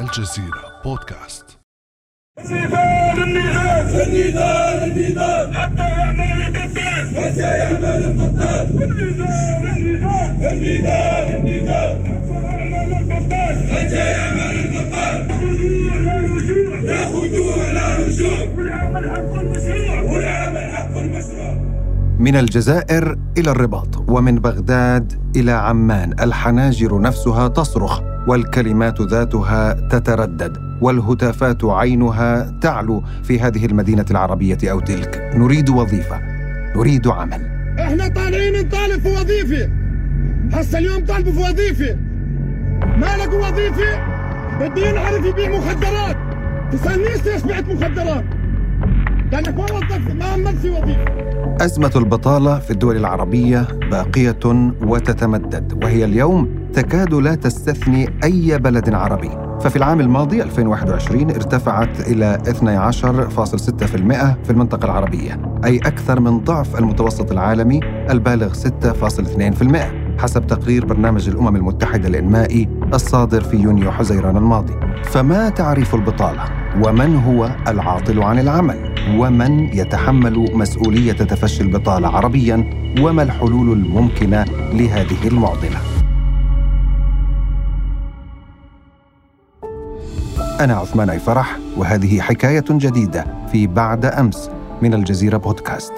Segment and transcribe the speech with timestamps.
[0.00, 1.44] الجزيرة بودكاست.
[2.38, 11.96] النضال النضال النضال النضال حتى يعمل القتال حتى يعمل القتال النضال النضال النضال
[13.00, 15.30] النضال حتى يعمل القتال
[16.84, 21.54] ياخذوا على رجوع والعمل حق المشروع والعمل حق المشروع
[22.18, 28.09] من الجزائر إلى الرباط ومن بغداد إلى عمان الحناجر نفسها تصرخ.
[28.26, 35.30] والكلمات ذاتها تتردد والهتافات عينها تعلو في هذه المدينة العربية أو تلك.
[35.34, 36.20] نريد وظيفة
[36.76, 37.40] نريد عمل.
[37.80, 39.70] إحنا طالعين نطالب في وظيفة.
[40.52, 41.96] هسه اليوم طالبوا في وظيفة.
[42.96, 44.20] ما لقوا وظيفة؟
[44.60, 46.16] بده ينعرف يبيع مخدرات.
[46.72, 48.24] تسالنيش ليش بعت مخدرات؟
[49.32, 50.36] لانك ما وظفت ما
[51.60, 54.38] أزمة البطالة في الدول العربية باقية
[54.82, 59.30] وتتمدد وهي اليوم تكاد لا تستثني أي بلد عربي.
[59.60, 67.32] ففي العام الماضي 2021 ارتفعت إلى 12.6% في المنطقة العربية أي أكثر من ضعف المتوسط
[67.32, 75.48] العالمي البالغ 6.2% حسب تقرير برنامج الأمم المتحدة الإنمائي الصادر في يونيو حزيران الماضي فما
[75.48, 76.44] تعريف البطالة؟
[76.82, 85.28] ومن هو العاطل عن العمل؟ ومن يتحمل مسؤولية تفشي البطالة عربياً؟ وما الحلول الممكنة لهذه
[85.28, 85.80] المعضلة؟
[90.60, 94.50] أنا عثمان أي فرح وهذه حكاية جديدة في بعد أمس
[94.82, 95.92] من الجزيرة بودكاست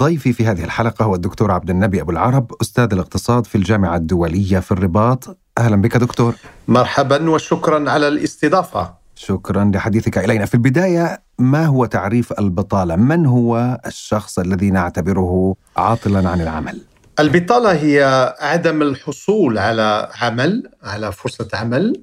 [0.00, 4.58] ضيفي في هذه الحلقة هو الدكتور عبد النبي أبو العرب أستاذ الاقتصاد في الجامعة الدولية
[4.58, 6.34] في الرباط أهلا بك دكتور
[6.68, 13.80] مرحبا وشكرا على الاستضافة شكرا لحديثك إلينا في البداية ما هو تعريف البطالة؟ من هو
[13.86, 16.80] الشخص الذي نعتبره عاطلا عن العمل؟
[17.20, 22.02] البطالة هي عدم الحصول على عمل على فرصة عمل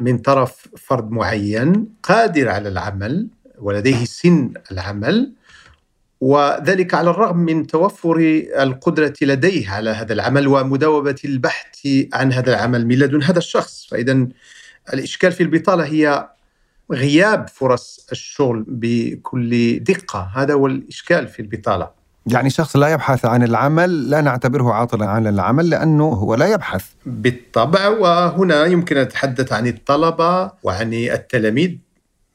[0.00, 3.28] من طرف فرد معين قادر على العمل
[3.58, 5.32] ولديه سن العمل
[6.20, 8.16] وذلك على الرغم من توفر
[8.58, 13.86] القدرة لديه على هذا العمل ومداومة البحث عن هذا العمل من لدن هذا الشخص.
[13.90, 14.26] فاذا
[14.94, 16.28] الإشكال في البطالة هي
[16.92, 20.30] غياب فرص الشغل بكل دقة.
[20.36, 21.90] هذا هو الإشكال في البطالة.
[22.26, 26.84] يعني شخص لا يبحث عن العمل لا نعتبره عاطلا عن العمل لأنه هو لا يبحث.
[27.06, 31.76] بالطبع وهنا يمكن أن نتحدث عن الطلبة وعن التلاميذ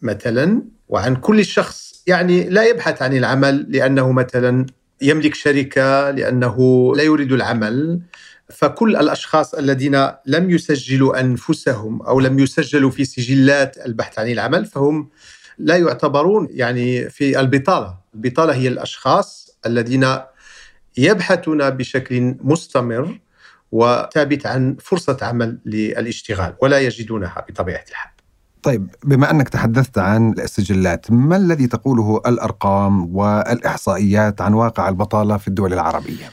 [0.01, 4.65] مثلا وعن كل شخص يعني لا يبحث عن العمل لأنه مثلا
[5.01, 6.57] يملك شركة لأنه
[6.95, 8.01] لا يريد العمل.
[8.49, 15.09] فكل الأشخاص الذين لم يسجلوا أنفسهم أو لم يسجلوا في سجلات البحث عن العمل فهم
[15.57, 17.97] لا يعتبرون يعني في البطالة.
[18.15, 20.05] البطالة هي الأشخاص الذين
[20.97, 23.19] يبحثون بشكل مستمر
[23.71, 28.14] وثابت عن فرصة عمل للاشتغال ولا يجدونها بطبيعة الحال.
[28.65, 35.47] طيب بما أنك تحدثت عن السجلات ما الذي تقوله الأرقام والإحصائيات عن واقع البطالة في
[35.47, 36.31] الدول العربية؟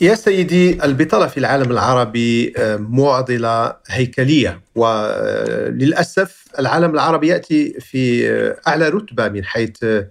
[0.00, 8.56] يا سيدي البطالة في العالم العربي آه، معضلة هيكلية وللأسف العالم العربي يأتي في آه،
[8.68, 10.08] أعلى رتبة من حيث آه،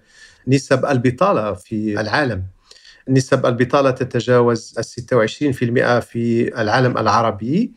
[0.48, 2.42] نسب البطالة في العالم
[3.08, 7.72] نسب البطالة تتجاوز ال 26% في العالم العربي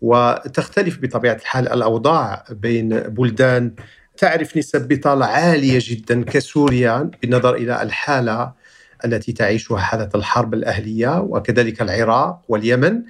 [0.00, 3.74] وتختلف بطبيعة الحال الأوضاع بين بلدان.
[4.16, 8.52] تعرف نسب بطالة عالية جدا كسوريا بالنظر إلى الحالة
[9.04, 13.02] التي تعيشها حالة الحرب الأهلية وكذلك العراق واليمن.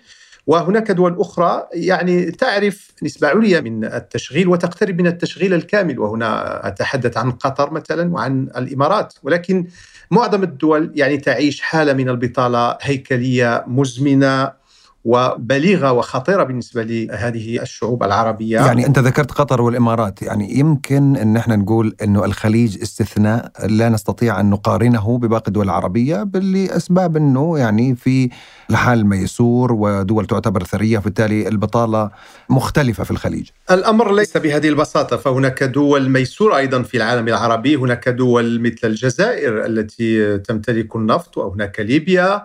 [0.47, 5.99] وهناك دول أخرى يعني تعرف نسبة عليا من التشغيل وتقترب من التشغيل الكامل.
[5.99, 9.15] وهنا أتحدث عن قطر مثلا وعن الإمارات.
[9.23, 9.67] ولكن
[10.11, 14.60] معظم الدول يعني تعيش حالة من البطالة هيكلية مزمنة
[15.05, 21.57] وبليغة وخطيرة بالنسبة لهذه الشعوب العربية يعني أنت ذكرت قطر والإمارات يعني يمكن إن إحنا
[21.57, 28.31] نقول إنه الخليج استثناء لا نستطيع أن نقارنه بباقي الدول العربية لأسباب إنه يعني في
[28.71, 32.11] الحال ميسور ودول تعتبر ثرية وبالتالي البطالة
[32.49, 33.49] مختلفة في الخليج.
[33.71, 39.67] الأمر ليس بهذه البساطة فهناك دول ميسوره أيضا في العالم العربي، هناك دول مثل الجزائر
[39.67, 42.45] التي تمتلك النفط وهناك ليبيا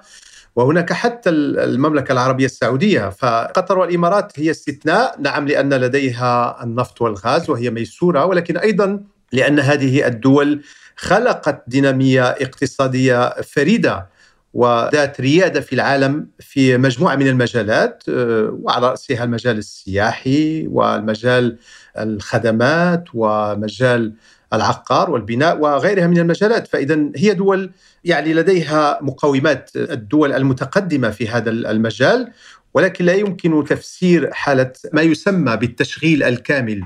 [0.56, 3.10] وهناك حتى المملكة العربية السعودية.
[3.10, 5.16] فقطر والإمارات هي استثناء.
[5.22, 10.62] نعم لأن لديها النفط والغاز وهي ميسورة ولكن أيضا لأن هذه الدول
[10.96, 14.07] خلقت دينامية اقتصادية فريدة
[14.54, 21.58] وذات ريادة في العالم في مجموعة من المجالات آه، وعلى رأسها المجال السياحي والمجال
[21.98, 24.13] الخدمات ومجال
[24.54, 27.72] العقار والبناء وغيرها من المجالات فإذا هي دول
[28.04, 32.32] يعني لديها مقومات الدول المتقدمة في هذا المجال
[32.74, 36.84] ولكن لا يمكن تفسير حالة ما يسمى بالتشغيل الكامل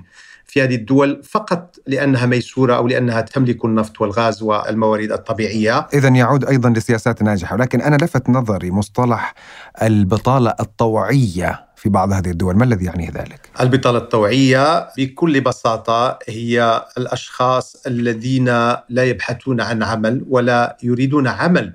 [0.50, 5.88] في هذه الدول فقط لأنها ميسورة أو لأنها تملك النفط والغاز والموارد الطبيعية.
[5.94, 9.34] اذا يعود أيضا لسياسات ناجحة، ولكن أنا لفت نظري مصطلح
[9.82, 16.86] البطالة الطوعية في بعض هذه الدول، ما الذي يعني ذلك؟ البطالة الطوعيه بكل بساطة هي
[16.98, 18.46] الأشخاص الذين
[18.90, 21.74] لا يبحثون عن عمل ولا يريدون عمل.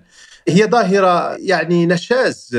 [0.49, 2.56] هي ظاهرة يعني نشاز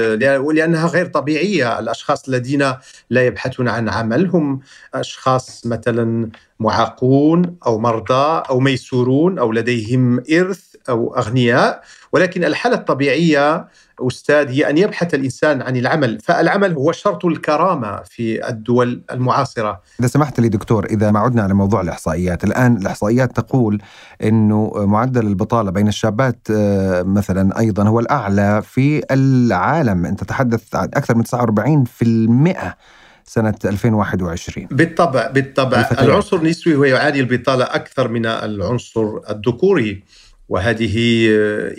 [0.54, 2.74] لأنها غير طبيعية الأشخاص الذين
[3.10, 4.60] لا يبحثون عن عمل هم
[4.94, 11.82] أشخاص مثلا معاقون أو مرضى أو ميسورون أو لديهم إرث أو أغنياء
[12.12, 13.68] ولكن الحالة الطبيعية
[14.00, 16.20] أستاذ هي أن يبحث الإنسان عن العمل.
[16.20, 19.82] فالعمل هو شرط الكرامة في الدول المعاصرة.
[20.00, 23.82] إذا سمحت لي دكتور إذا ما عدنا على موضوع الإحصائيات الآن الإحصائيات تقول
[24.24, 30.06] أنه معدل البطالة بين الشابات آه، مثلا أيضا هو الأعلى في العالم.
[30.06, 32.76] أنت تتحدث عن أكثر من 49%
[33.26, 35.90] سنة 2021 بالطبع بالطبع.
[36.02, 40.04] العنصر النسوي هو يعادي البطالة أكثر من العنصر الذكوري.
[40.50, 41.28] وهذه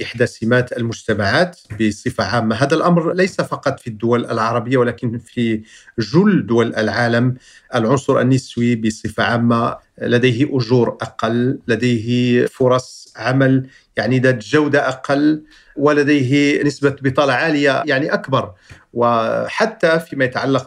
[0.03, 5.63] إحدى سمات المجتمعات بصفة عامة، هذا الأمر ليس فقط في الدول العربية ولكن في
[5.99, 7.35] جل دول العالم،
[7.75, 13.67] العنصر النسوي بصفة عامة لديه أجور أقل، لديه فرص عمل
[13.97, 15.43] يعني ذات جودة أقل
[15.77, 18.53] ولديه نسبة بطالة عالية يعني أكبر،
[18.95, 20.67] وحتى فيما يتعلق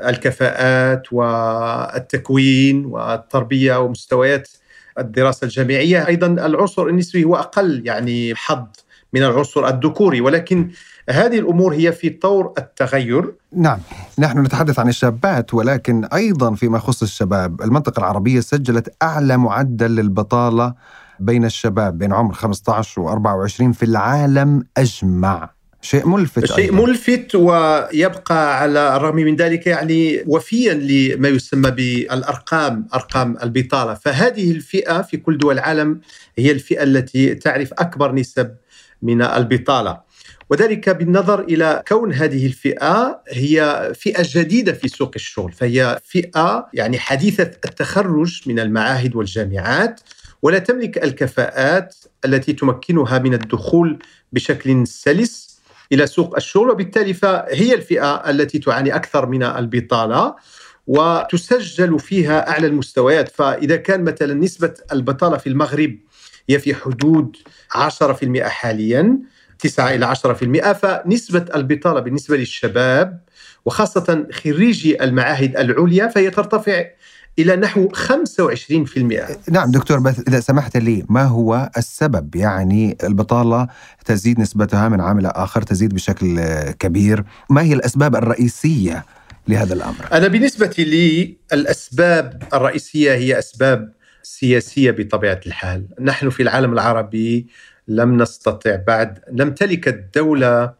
[0.00, 4.48] بالكفاءات والتكوين والتربية ومستويات
[4.98, 6.06] الدراسة الجامعية.
[6.06, 8.66] أيضا العنصر النسوي هو أقل يعني حظ
[9.12, 10.70] من العنصر الذكوري ولكن
[11.10, 13.32] هذه الأمور هي في طور التغير.
[13.52, 13.78] نعم
[14.18, 20.74] نحن نتحدث عن الشابات ولكن أيضا فيما يخص الشباب المنطقة العربية سجلت أعلى معدل للبطالة
[21.20, 25.57] بين الشباب بين عمر 15 و 24 في العالم أجمع.
[25.82, 26.86] شيء ملفت شيء أيضا.
[26.86, 33.94] ملفت ويبقى على الرغم من ذلك يعني وفيا لما يسمى بالأرقام أرقام البطالة.
[33.94, 36.00] فهذه الفئة في كل دول العالم
[36.38, 38.54] هي الفئة التي تعرف أكبر نسب
[39.02, 40.00] من البطالة.
[40.50, 45.52] وذلك بالنظر إلى كون هذه الفئة هي فئة جديدة في سوق الشغل.
[45.52, 50.00] فهي فئة يعني حديثة التخرج من المعاهد والجامعات
[50.42, 53.98] ولا تملك الكفاءات التي تمكنها من الدخول
[54.32, 55.57] بشكل سلس
[55.92, 60.34] إلى سوق الشغل وبالتالي فهي الفئة التي تعاني أكثر من البطالة
[60.86, 63.28] وتسجل فيها أعلى المستويات.
[63.28, 65.96] فإذا كان مثلا نسبة البطالة في المغرب
[66.48, 67.36] هي في حدود
[67.74, 69.18] 10% حاليا
[69.58, 73.20] 9 إلى 10% فنسبة البطالة بالنسبة للشباب
[73.64, 76.84] وخاصة خريجي المعاهد العليا فهي ترتفع
[77.38, 83.68] إلى نحو 25% نعم دكتور بس إذا سمحت لي ما هو السبب؟ يعني البطالة
[84.04, 86.40] تزيد نسبتها من عام إلى آخر تزيد بشكل
[86.78, 87.24] كبير.
[87.50, 89.04] ما هي الأسباب الرئيسية
[89.48, 93.92] لهذا الأمر؟ أنا بالنسبة لي الأسباب الرئيسية هي أسباب
[94.22, 95.86] سياسية بطبيعة الحال.
[96.00, 97.46] نحن في العالم العربي
[97.88, 100.74] لم نستطع بعد نمتلك الدولة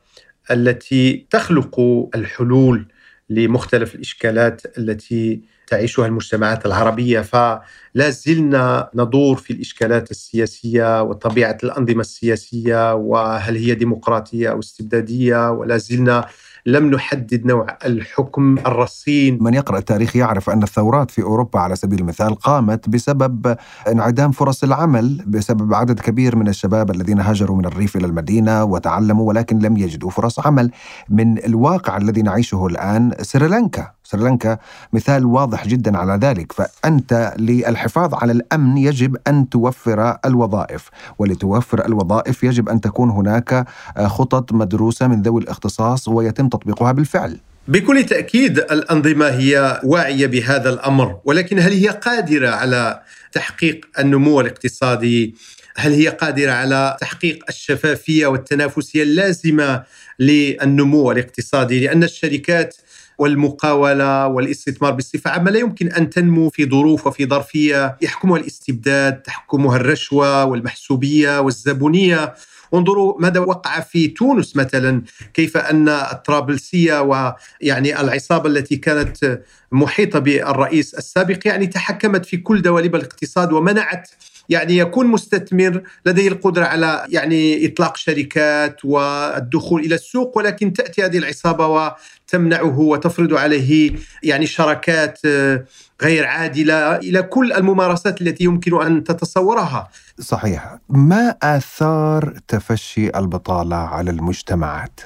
[0.51, 1.81] التي تخلق
[2.15, 2.89] الحلول
[3.31, 12.95] لمختلف الإشكالات التي تعيشها المجتمعات العربية فلا زلنا ندور في الإشكالات السياسية وطبيعة الأنظمة السياسية
[12.95, 16.27] وهل هي ديمقراطية أو استبدادية ولا زلنا
[16.67, 19.39] لم نحدد نوع الحكم الرصين.
[19.41, 23.57] من يقرأ التاريخ يعرف أن الثورات في أوروبا على سبيل المثال قامت بسبب
[23.89, 29.29] انعدام فرص العمل بسبب عدد كبير من الشباب الذين هاجروا من الريف إلى المدينة وتعلموا
[29.29, 30.71] ولكن لم يجدوا فرص عمل.
[31.09, 33.98] من الواقع الذي نعيشه الآن سريلانكا.
[34.11, 34.59] سريلانكا
[34.93, 36.53] مثال واضح جدا على ذلك.
[36.53, 40.89] فأنت للحفاظ على الأمن يجب أن توفر الوظائف
[41.19, 43.67] ولتوفر الوظائف يجب أن تكون هناك
[44.07, 47.39] خطط مدروسة من ذوي الاختصاص ويتم تطبيقها بالفعل.
[47.69, 53.01] بكل تأكيد الأنظمة هي واعية بهذا الأمر ولكن هل هي قادرة على
[53.33, 55.35] تحقيق النمو الاقتصادي؟
[55.77, 59.83] هل هي قادرة على تحقيق الشفافية والتنافسية اللازمة
[60.19, 62.77] للنمو الاقتصادي؟ لأن الشركات
[63.19, 69.77] والمقاولة والاستثمار بصفة عامة لا يمكن أن تنمو في ظروف وفي ظرفية يحكمها الاستبداد تحكمها
[69.77, 72.35] الرشوة والمحسوبية والزبونية.
[72.75, 75.03] انظروا ماذا وقع في تونس مثلا
[75.35, 79.41] كيف أن الطرابلسية ويعني العصابة التي كانت
[79.73, 84.11] محيطة بالرئيس السابق يعني تحكمت في كل دواليب الاقتصاد ومنعت
[84.49, 91.19] يعني يكون مستثمر لديه القدرة على يعني إطلاق شركات والدخول إلى السوق ولكن تأتي هذه
[91.19, 95.65] العصابة وتمنعه وتفرض عليه يعني شراكات آه،
[96.03, 99.89] غير عادلة إلى كل الممارسات التي يمكن أن تتصورها.
[100.21, 100.79] صحيح.
[100.89, 105.01] ما آثار تفشي البطالة على المجتمعات؟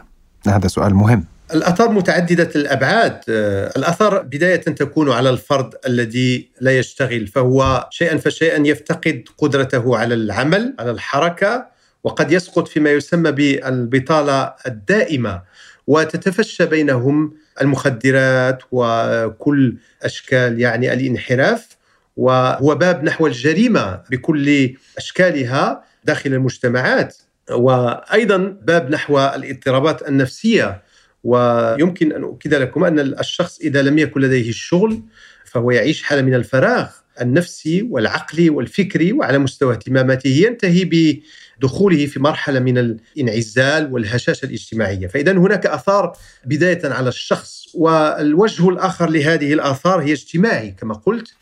[0.46, 1.31] هذا سؤال مهم.
[1.54, 3.20] الآثار متعددة الأبعاد.
[3.28, 10.14] آه، الآثار بداية تكون على الفرد الذي لا يشتغل فهو شيئا فشيئا يفتقد قدرته على
[10.14, 11.66] العمل على الحركة
[12.04, 15.42] وقد يسقط فيما يسمى بالبطالة الدائمة
[15.86, 21.68] وتتفشى بينهم المخدرات وكل أشكال يعني الانحراف
[22.16, 27.16] وهو باب نحو الجريمة بكل أشكالها داخل المجتمعات.
[27.50, 30.82] وأيضا باب نحو الاضطرابات النفسية.
[31.24, 35.02] ويمكن أن أؤكد لكم أن الشخص إذا لم يكن لديه الشغل
[35.44, 36.88] فهو يعيش حالة من الفراغ
[37.20, 45.32] النفسي والعقلي والفكري وعلى مستوى اهتماماته ينتهي بدخوله في مرحلة من الانعزال والهشاشة الاجتماعية، فاذا
[45.32, 46.12] هناك آثار
[46.44, 51.34] بداية على الشخص والوجه الآخر لهذه الآثار هي اجتماعي كما قلت.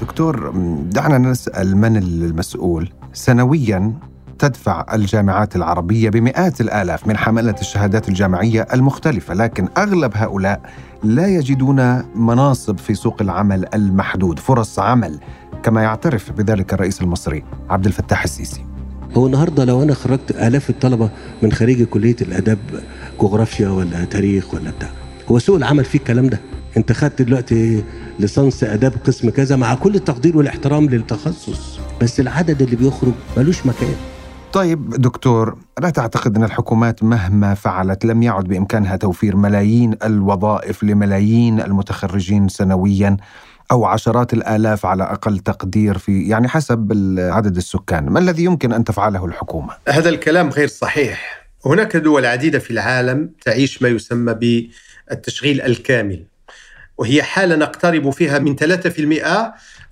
[0.00, 0.50] دكتور
[0.90, 3.94] دعنا نسأل من المسؤول سنويا
[4.44, 10.60] تدفع الجامعات العربية بمئات الآلاف من حملة الشهادات الجامعية المختلفة لكن أغلب هؤلاء
[11.02, 15.20] لا يجدون مناصب في سوق العمل المحدود فرص عمل
[15.62, 18.64] كما يعترف بذلك الرئيس المصري عبد الفتاح السيسي.
[19.14, 21.10] هو النهارده لو أنا خرجت آلاف الطلبة
[21.42, 22.58] من خريج كلية الأداب
[23.20, 24.88] جغرافيا ولا تاريخ ولا بتاع
[25.28, 26.40] هو سوق العمل فيه الكلام ده؟
[26.76, 27.84] أنت خدت دلوقتي
[28.18, 34.13] ليسانس أداب قسم كذا مع كل التقدير والإحترام للتخصص بس العدد اللي بيخرج ملوش مكان.
[34.54, 41.60] طيب دكتور لا تعتقد أن الحكومات مهما فعلت لم يعد بإمكانها توفير ملايين الوظائف لملايين
[41.60, 43.16] المتخرجين سنويا
[43.72, 48.84] أو عشرات الآلاف على أقل تقدير في يعني حسب عدد السكان؟ ما الذي يمكن أن
[48.84, 51.46] تفعله الحكومة؟ هذا الكلام غير صحيح.
[51.66, 56.26] هناك دول عديدة في العالم تعيش ما يسمى بالتشغيل الكامل.
[56.98, 58.62] وهي حالة نقترب فيها من 3%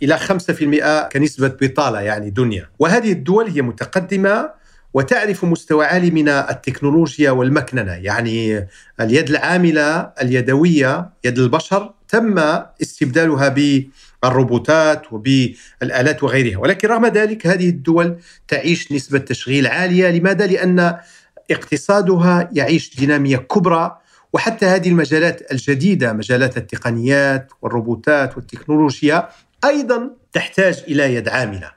[0.02, 4.50] إلى 5% كنسبة بطالة يعني دنيا وهذه الدول هي متقدمة
[4.94, 8.68] وتعرف مستوى عالي من التكنولوجيا والمكننة يعني
[9.00, 12.38] اليد العاملة اليدوية يد البشر تم
[12.82, 13.48] استبدالها
[14.22, 18.16] بالروبوتات وبالآلات وغيرها ولكن رغم ذلك هذه الدول
[18.48, 20.96] تعيش نسبة تشغيل عالية لماذا؟ لأن
[21.50, 23.98] اقتصادها يعيش دينامية كبرى
[24.32, 29.28] وحتى هذه المجالات الجديدة مجالات التقنيات والروبوتات والتكنولوجيا
[29.64, 31.72] أيضا تحتاج إلى يد عاملة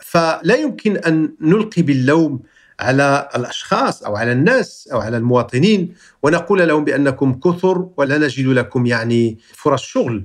[0.00, 2.40] فلا يمكن أن نلقي باللوم
[2.80, 8.86] على الأشخاص أو على الناس أو على المواطنين ونقول لهم بأنكم كثر ولا نجد لكم
[8.86, 10.24] يعني فرص شغل.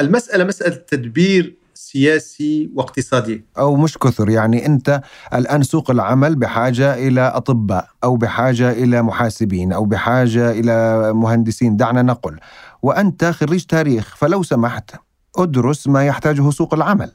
[0.00, 1.54] المسألة مسألة تدبير
[1.86, 5.00] سياسي واقتصادي أو مش كثر يعني أنت
[5.34, 12.02] الآن سوق العمل بحاجة إلى أطباء أو بحاجة إلى محاسبين أو بحاجة إلى مهندسين دعنا
[12.02, 12.36] نقل
[12.82, 14.90] وأنت خريج تاريخ فلو سمحت
[15.36, 17.10] أدرس ما يحتاجه سوق العمل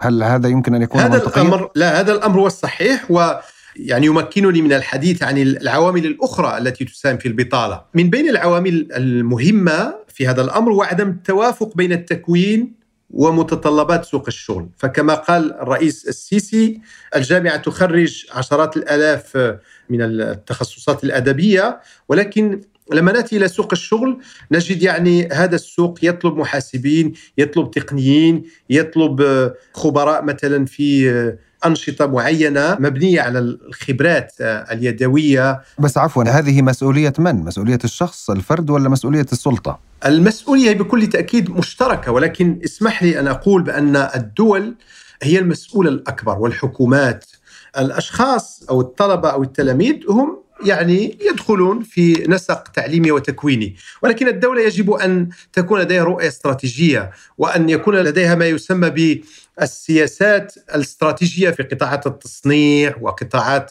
[0.00, 3.32] هل هذا يمكن أن يكون هذا منطقيا؟ الأمر لا هذا الأمر هو الصحيح و
[3.76, 7.82] يعني يمكنني من الحديث عن العوامل الأخرى التي تساهم في البطالة.
[7.94, 12.75] من بين العوامل المهمة في هذا الأمر هو عدم التوافق بين التكوين
[13.10, 16.80] ومتطلبات سوق الشغل، فكما قال الرئيس السيسي
[17.16, 19.36] الجامعة تخرج عشرات الآلاف
[19.90, 22.60] من التخصصات الأدبية ولكن
[22.92, 24.18] لما نأتي إلى سوق الشغل
[24.52, 32.06] نجد يعني هذا السوق يطلب محاسبين، يطلب تقنيين، يطلب آه، خبراء مثلا في آه، أنشطة
[32.06, 38.88] معينة مبنية على الخبرات آه، اليدوية بس عفوا هذه مسؤولية من؟ مسؤولية الشخص الفرد ولا
[38.88, 44.74] مسؤولية السلطة؟ المسؤولية بكل تأكيد مشتركة ولكن اسمح لي أن أقول بأن الدول
[45.22, 47.24] هي المسؤولة الأكبر والحكومات
[47.78, 53.76] الأشخاص أو الطلبة أو التلاميذ هم يعني يدخلون في نسق تعليمي وتكويني.
[54.02, 58.90] ولكن الدولة يجب أن تكون لديها رؤية استراتيجية وأن يكون لديها ما يسمى
[59.58, 63.70] بالسياسات الاستراتيجية في قطاعات التصنيع وقطاعات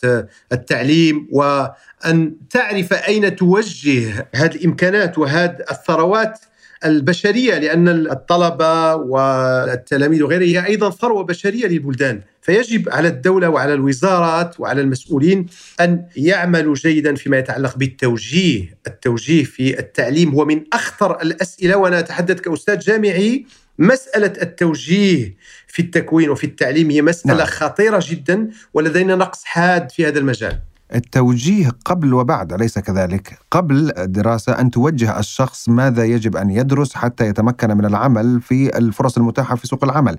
[0.51, 6.39] التعليم وأن تعرف أين توجه هذه الإمكانات وهذه الثروات
[6.85, 12.21] البشرية لأن الطلبة والتلاميذ وغيره هي أيضا ثروة بشرية للبلدان.
[12.41, 15.45] فيجب على الدولة وعلى الوزارات وعلى المسؤولين
[15.81, 22.39] أن يعملوا جيدا فيما يتعلق بالتوجيه، التوجيه في التعليم هو من أخطر الأسئلة وأنا أتحدث
[22.39, 23.45] كأستاذ جامعي.
[23.79, 25.35] مسألة التوجيه
[25.67, 27.45] في التكوين وفي التعليم هي مسألة نعم.
[27.47, 30.59] خطيرة جدا ولدينا نقص حاد في هذا المجال.
[30.93, 37.27] التوجيه قبل وبعد أليس كذلك؟ قبل الدراسة أن توجه الشخص ماذا يجب أن يدرس حتى
[37.27, 40.17] يتمكن من العمل في الفرص المتاحة في سوق العمل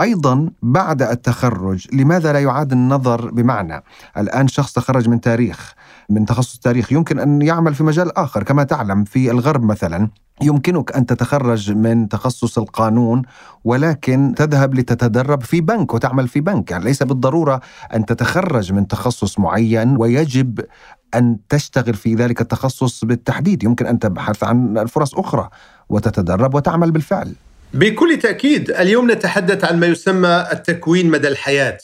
[0.00, 3.82] أيضا بعد التخرج لماذا لا يعاد النظر بمعنى؟
[4.16, 5.74] الآن شخص تخرج من تاريخ
[6.10, 10.08] من تخصص تاريخ يمكن أن يعمل في مجال آخر كما تعلم في الغرب مثلا.
[10.42, 13.22] يمكنك أن تتخرج من تخصص القانون
[13.64, 16.70] ولكن تذهب لتتدرب في بنك وتعمل في بنك.
[16.70, 17.60] يعني ليس بالضرورة
[17.94, 20.60] أن تتخرج من تخصص معين ويجب
[21.14, 23.62] أن تشتغل في ذلك التخصص بالتحديد.
[23.62, 25.48] يمكن أن تبحث عن الفرص أخرى
[25.88, 27.34] وتتدرب وتعمل بالفعل.
[27.74, 31.78] بكل تأكيد اليوم نتحدث عن ما يسمى التكوين مدى الحياة.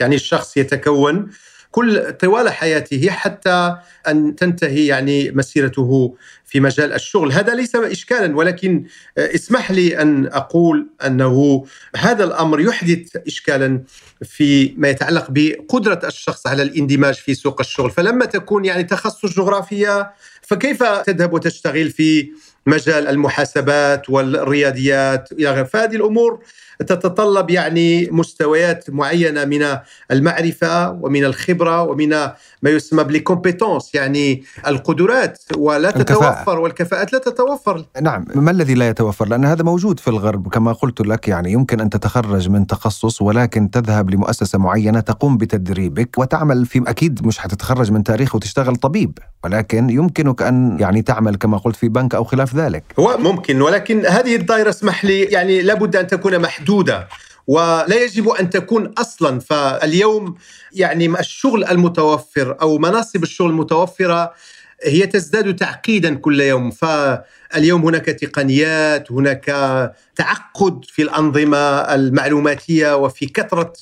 [0.00, 1.30] يعني الشخص يتكون
[1.70, 3.76] كل طوال حياته حتى
[4.08, 8.84] أن تنتهي يعني مسيرته في مجال الشغل، هذا ليس اشكالا ولكن
[9.18, 11.66] اسمح لي أن أقول أنه
[11.96, 13.82] هذا الأمر يحدث اشكالا
[14.22, 20.10] في ما يتعلق بقدرة الشخص على الاندماج في سوق الشغل، فلما تكون يعني تخصص جغرافيا
[20.42, 22.30] فكيف تذهب وتشتغل في
[22.68, 26.40] مجال المحاسبات والرياضيات إلى غيره فهذه الأمور
[26.78, 29.66] تتطلب يعني مستويات معينة من
[30.10, 32.08] المعرفة ومن الخبرة ومن
[32.62, 36.02] ما يسمى بالكومبيتونس يعني القدرات ولا الكفاءة.
[36.32, 37.84] تتوفر والكفاءات لا تتوفر.
[38.02, 41.80] نعم ما الذي لا يتوفر؟ لأن هذا موجود في الغرب كما قلت لك يعني يمكن
[41.80, 47.92] أن تتخرج من تخصص ولكن تذهب لمؤسسة معينة تقوم بتدريبك وتعمل في أكيد مش حتتخرج
[47.92, 52.54] من تاريخ وتشتغل طبيب ولكن يمكنك أن يعني تعمل كما قلت في بنك أو خلاف
[52.58, 52.84] ذلك.
[52.98, 57.08] هو ممكن ولكن هذه الدائرة اسمح لي يعني لابد أن تكون محدودة
[57.46, 59.40] ولا يجب أن تكون أصلا.
[59.40, 60.34] فاليوم
[60.72, 64.32] يعني الشغل المتوفر أو مناصب الشغل المتوفرة
[64.84, 66.70] هي تزداد تعقيدا كل يوم.
[66.70, 69.44] فاليوم هناك تقنيات هناك
[70.16, 73.72] تعقد في الأنظمة المعلوماتية وفي كثرة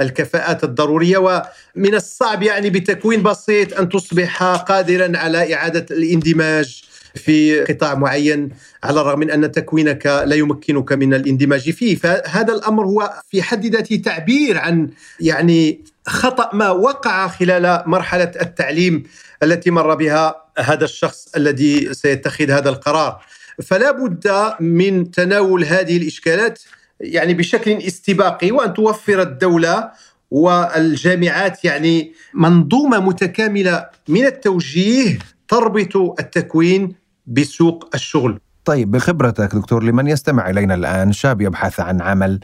[0.00, 1.18] الكفاءات الضرورية.
[1.18, 6.82] ومن الصعب يعني بتكوين بسيط أن تصبح قادرا على إعادة الاندماج
[7.16, 8.48] في قطاع معين
[8.84, 11.96] على الرغم من أن تكوينك لا يمكنك من الاندماج فيه.
[11.96, 19.02] فهذا الأمر هو في حد ذاته تعبير عن يعني خطأ ما وقع خلال مرحلة التعليم
[19.42, 23.20] التي مر بها هذا الشخص الذي سيتخذ هذا القرار.
[23.62, 26.62] فلا بد من تناول هذه الإشكالات
[27.00, 29.90] يعني بشكل استباقي وأن توفر الدولة
[30.30, 35.18] والجامعات يعني منظومة متكاملة من التوجيه
[35.48, 36.94] تربط التكوين
[37.26, 38.40] بسوق الشغل.
[38.64, 42.40] طيب بخبرتك دكتور لمن يستمع إلينا الآن؟ شاب يبحث عن عمل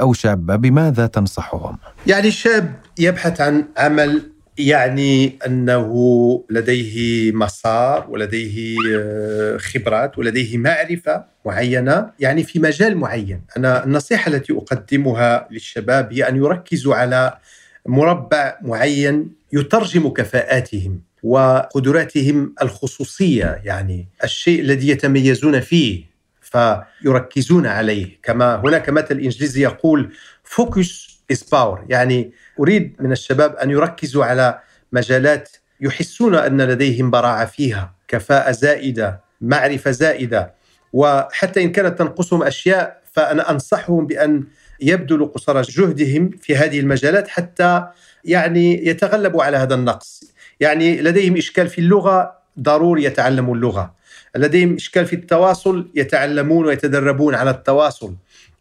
[0.00, 4.22] أو شابة بماذا تنصحهم؟ يعني شاب يبحث عن عمل
[4.58, 13.84] يعني أنه لديه مسار ولديه آه، خبرات ولديه معرفة معينة يعني في مجال معين، أنا
[13.84, 17.38] النصيحة التي أقدمها للشباب هي أن يركزوا على
[17.86, 21.00] مربع معين يترجم كفاءاتهم.
[21.22, 26.04] وقدراتهم الخصوصية يعني الشيء الذي يتميزون فيه
[26.40, 28.18] فيركزون عليه.
[28.22, 30.12] كما هناك مثل إنجليزي يقول
[30.44, 34.60] focus is power يعني أريد من الشباب أن يركزوا على
[34.92, 35.48] مجالات
[35.80, 40.54] يحسون أن لديهم براعة فيها كفاءة زائدة معرفة زائدة.
[40.92, 44.44] وحتى إن كانت تنقصهم أشياء فأنا أنصحهم بأن
[44.80, 47.86] يبذلوا قصارى جهدهم في هذه المجالات حتى
[48.24, 50.31] يعني يتغلبوا على هذا النقص.
[50.62, 53.94] يعني لديهم إشكال في اللغة ضروري يتعلموا اللغة.
[54.36, 58.14] لديهم إشكال في التواصل يتعلمون ويتدربون على التواصل.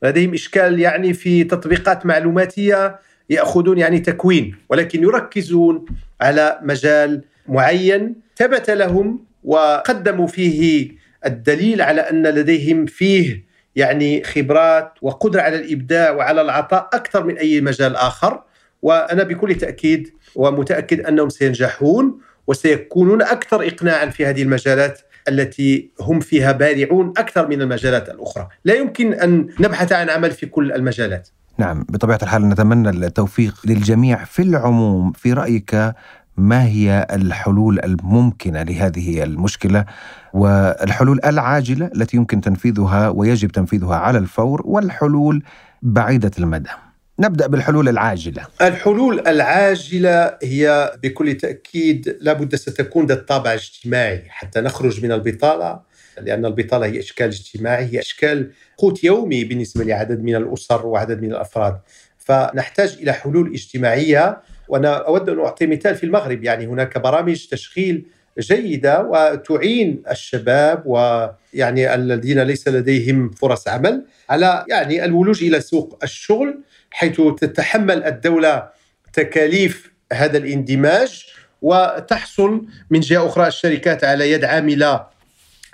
[0.04, 5.86] لديهم إشكال يعني في تطبيقات معلوماتية يأخذون يعني تكوين ولكن يركزون
[6.22, 10.92] على مجال معين ثبت لهم وقدموا فيه
[11.26, 13.44] الدليل على أن لديهم فيه
[13.76, 18.44] يعني خبرات وقدرة على الإبداع وعلى العطاء أكثر من أي مجال آخر.
[18.82, 26.52] وأنا بكل تأكيد ومتأكد أنهم سينجحون وسيكونون أكثر اقناعا في هذه المجالات التي هم فيها
[26.52, 31.30] بارعون أكثر من المجالات الأخرى، لا يمكن أن نبحث عن عمل في كل المجالات.
[31.58, 35.94] نعم بطبيعة الحال نتمنى التوفيق للجميع في العموم في رأيك.
[36.38, 39.86] ما هي الحلول الممكنة لهذه المشكلة؟
[40.34, 45.44] والحلول العاجلة التي يمكن تنفيذها ويجب تنفيذها على الفور والحلول
[45.82, 46.70] بعيدة المدى.
[47.20, 48.48] نبدأ بالحلول العاجلة.
[48.62, 55.80] الحلول العاجلة هي بكل تأكيد لابد ستكون ذات طابع اجتماعي حتى نخرج من البطالة
[56.22, 61.32] لأن البطالة هي إشكال اجتماعي هي إشكال قوت يومي بالنسبة لعدد من الأسر وعدد من
[61.32, 61.80] الأفراد.
[62.18, 66.44] فنحتاج إلى حلول اجتماعية وأنا أود أن أعطي مثال في المغرب.
[66.44, 68.06] يعني هناك برامج تشغيل
[68.40, 76.62] جيدة وتعين الشباب ويعني الذين ليس لديهم فرص عمل على يعني الولوج إلى سوق الشغل.
[76.92, 78.70] حيث تتحمل الدولة
[79.14, 81.26] تكاليف هذا الاندماج
[81.62, 85.08] وتحصل من جهة أخرى الشركات على يد عاملة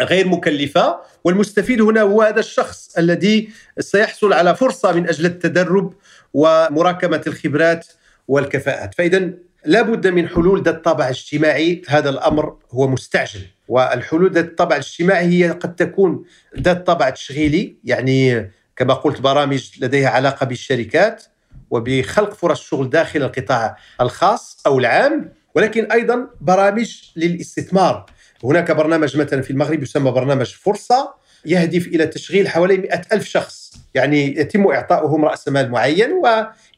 [0.01, 0.97] غير مكلفة.
[1.23, 3.49] والمستفيد هنا هو هذا الشخص الذي
[3.79, 5.93] سيحصل على فرصة من أجل التدرب
[6.33, 7.87] ومراكمة الخبرات
[8.27, 8.95] والكفاءات.
[8.95, 9.29] فإذا
[9.65, 11.81] لا بد من حلول ذات طابع اجتماعي.
[11.87, 16.23] هذا الأمر هو مستعجل والحلول ذات الطابع الاجتماعي هي قد تكون
[16.59, 21.23] ذات طابع تشغيلي يعني كما قلت برامج لديها علاقة بالشركات
[21.69, 28.05] وبخلق فرص شغل داخل القطاع الخاص أو العام ولكن أيضا برامج للاستثمار.
[28.43, 31.13] هناك برنامج مثلا في المغرب يسمى برنامج فرصة
[31.45, 36.11] يهدف إلى تشغيل حوالي مئة ألف شخص يعني يتم إعطاؤهم رأس مال معين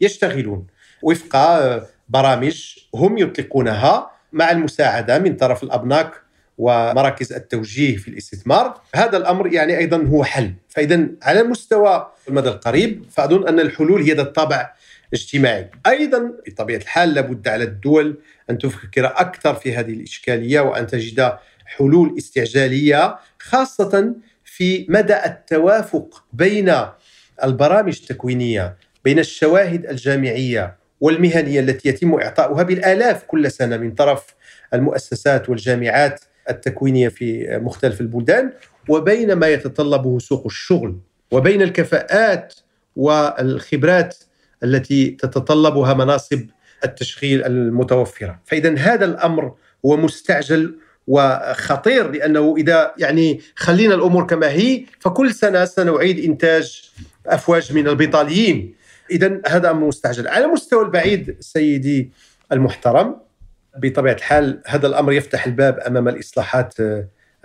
[0.01, 0.67] ويشتغلون.
[1.01, 1.35] وفق
[2.09, 6.11] برامج هم يطلقونها مع المساعدة من طرف الأبناك
[6.59, 8.81] ومراكز التوجيه في الاستثمار.
[8.95, 10.53] هذا الأمر يعني أيضا هو حل.
[10.69, 14.73] فإذا على مستوى المدى القريب فأظن أن الحلول هي ذات الطابع
[15.13, 15.69] اجتماعي.
[15.87, 18.17] أيضا بطبيعة الحال لابد على الدول
[18.49, 21.33] أن تفكر أكثر في هذه الإشكالية وأن تجد
[21.65, 26.75] حلول استعجالية خاصة في مدى التوافق بين
[27.43, 34.25] البرامج التكوينية بين الشواهد الجامعية والمهنية التي يتم إعطاؤها بالآلاف كل سنة من طرف
[34.73, 38.53] المؤسسات والجامعات التكوينية في مختلف البلدان
[38.89, 40.99] وبين ما يتطلبه سوق الشغل
[41.31, 42.53] وبين الكفاءات
[42.95, 44.17] والخبرات
[44.63, 46.45] التي تتطلبها مناصب
[46.83, 49.53] التشغيل المتوفرة، فاذا هذا الأمر
[49.85, 50.75] هو مستعجل
[51.07, 56.91] وخطير لأنه إذا يعني خلينا الأمور كما هي فكل سنة سنعيد إنتاج
[57.27, 58.75] أفواج من البطاليين.
[59.11, 62.11] اذا هذا أمر مستعجل، على المستوى البعيد سيدي
[62.51, 63.15] المحترم
[63.79, 66.73] بطبيعة الحال هذا الأمر يفتح الباب أمام الإصلاحات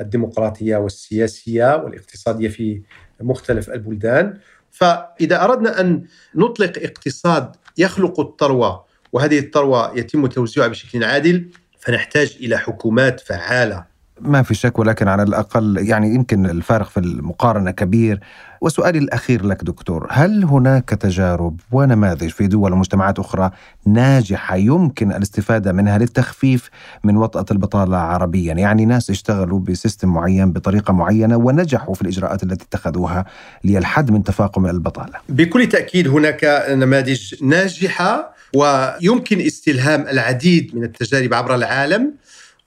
[0.01, 2.83] الديمقراطية والسياسية والاقتصادية في
[3.20, 4.38] مختلف البلدان.
[4.70, 12.59] فإذا أردنا أن نطلق اقتصاد يخلق الثروة وهذه الثروة يتم توزيعها بشكل عادل فنحتاج إلى
[12.59, 18.20] حكومات فعالة ما في شك ولكن على الأقل يعني يمكن الفارق في المقارنة كبير.
[18.61, 23.50] وسؤالي الأخير لك دكتور هل هناك تجارب ونماذج في دول ومجتمعات أخرى
[23.87, 26.70] ناجحة يمكن الاستفادة منها للتخفيف
[27.05, 32.64] من وطأة البطالة عربيا؟ يعني ناس اشتغلوا بسيستم معين بطريقة معينة ونجحوا في الإجراءات التي
[32.64, 33.24] اتخذوها
[33.64, 35.14] للحد من تفاقم البطالة.
[35.29, 42.12] بكل تأكيد هناك نماذج ناجحة ويمكن استلهام العديد من التجارب عبر العالم.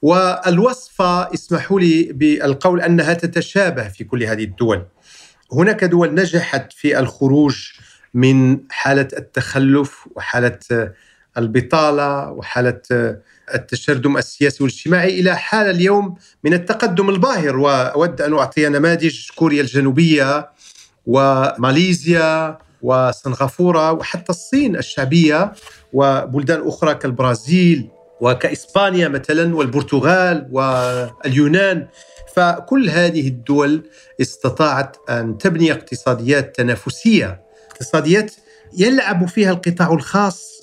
[0.02, 4.86] والوصفة اسمحوا لي بالقول أنها تتشابه في كل هذه الدول.
[5.54, 7.56] هناك دول نجحت في الخروج
[8.14, 10.60] من حالة التخلف وحالة
[11.38, 12.82] البطالة وحالة
[13.54, 17.58] التشرذم السياسي والاجتماعي إلى حالة اليوم من التقدم الباهر.
[17.58, 20.50] وأود أن أعطي نماذج كوريا الجنوبية
[21.06, 25.54] وماليزيا وسنغافورة وحتى الصين الشعبية
[25.94, 27.90] وبلدان أخرى كالبرازيل
[28.22, 31.88] وكإسبانيا مثلا والبرتغال واليونان
[32.36, 33.84] فكل هذه الدول
[34.22, 38.32] استطاعت أن تبني اقتصاديات تنافسية اقتصاديات
[38.78, 40.58] يلعب فيها القطاع الخاص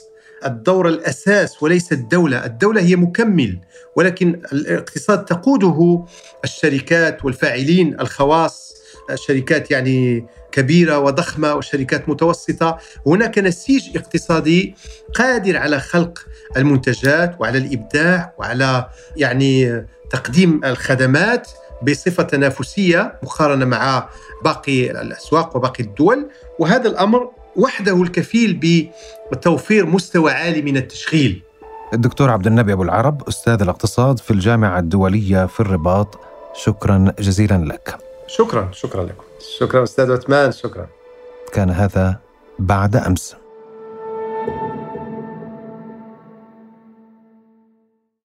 [0.47, 2.45] الدور الأساس وليس الدولة.
[2.45, 3.59] الدولة هي مكمل
[3.97, 6.05] ولكن الاقتصاد تقوده
[6.45, 8.75] الشركات والفاعلين الخواص.
[9.15, 12.79] شركات يعني كبيرة وضخمة وشركات متوسطة.
[13.07, 14.75] هناك نسيج اقتصادي
[15.15, 16.19] قادر على خلق
[16.57, 21.49] المنتجات وعلى الإبداع وعلى يعني تقديم الخدمات
[21.83, 24.09] بصفة تنافسية مقارنة مع
[24.45, 26.29] باقي الأسواق وباقي الدول.
[26.59, 28.61] وهذا الأمر وحده الكفيل
[29.33, 31.43] بتوفير مستوى عالي من التشغيل.
[31.93, 36.19] الدكتور عبد النبي أبو العرب أستاذ الاقتصاد في الجامعة الدولية في الرباط
[36.55, 37.97] شكرا جزيلا لك.
[38.27, 39.34] شكرا شكرا لكم.
[39.39, 40.89] شكرا أستاذ عثمان شكرا.
[41.53, 42.17] كان هذا
[42.59, 43.37] بعد أمس.